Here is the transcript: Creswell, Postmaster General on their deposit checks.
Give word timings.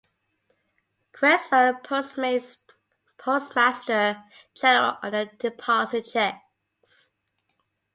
Creswell, 1.11 1.75
Postmaster 1.83 4.23
General 4.59 4.97
on 5.03 5.11
their 5.11 5.29
deposit 5.37 6.07
checks. 6.07 7.11